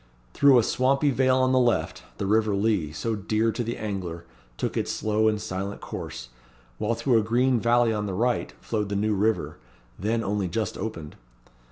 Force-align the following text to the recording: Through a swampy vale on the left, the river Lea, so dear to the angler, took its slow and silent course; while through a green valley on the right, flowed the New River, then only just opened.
Through 0.33 0.57
a 0.57 0.63
swampy 0.63 1.11
vale 1.11 1.37
on 1.37 1.51
the 1.51 1.59
left, 1.59 2.01
the 2.17 2.25
river 2.25 2.55
Lea, 2.55 2.91
so 2.91 3.15
dear 3.15 3.51
to 3.51 3.63
the 3.63 3.77
angler, 3.77 4.25
took 4.57 4.75
its 4.75 4.91
slow 4.91 5.27
and 5.27 5.39
silent 5.39 5.79
course; 5.79 6.29
while 6.79 6.95
through 6.95 7.19
a 7.19 7.23
green 7.23 7.59
valley 7.59 7.93
on 7.93 8.07
the 8.07 8.15
right, 8.15 8.51
flowed 8.61 8.89
the 8.89 8.95
New 8.95 9.13
River, 9.13 9.59
then 9.99 10.23
only 10.23 10.47
just 10.47 10.75
opened. 10.75 11.17